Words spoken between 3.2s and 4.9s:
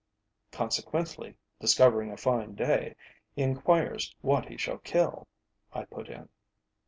he enquires what he shall